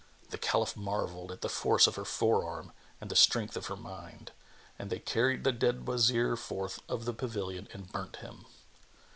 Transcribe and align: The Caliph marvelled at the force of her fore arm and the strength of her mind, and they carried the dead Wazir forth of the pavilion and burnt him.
The 0.31 0.39
Caliph 0.39 0.75
marvelled 0.75 1.31
at 1.31 1.41
the 1.41 1.47
force 1.47 1.85
of 1.85 1.93
her 1.95 2.05
fore 2.05 2.43
arm 2.43 2.71
and 2.99 3.11
the 3.11 3.15
strength 3.15 3.55
of 3.55 3.67
her 3.67 3.77
mind, 3.77 4.31
and 4.79 4.89
they 4.89 4.97
carried 4.97 5.43
the 5.43 5.51
dead 5.51 5.87
Wazir 5.87 6.35
forth 6.35 6.79
of 6.89 7.05
the 7.05 7.13
pavilion 7.13 7.67
and 7.71 7.91
burnt 7.91 8.15
him. 8.15 8.47